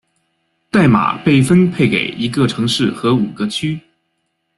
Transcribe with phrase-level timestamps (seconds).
[0.71, 3.79] 代码被分配给一个城市和五个区。